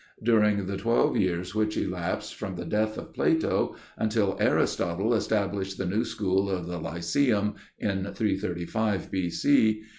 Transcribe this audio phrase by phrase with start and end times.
[0.23, 5.85] During the twelve years which elapsed from the death of Plato until Aristotle established the
[5.85, 9.83] new school of the Lyceum (in 335 B.C.)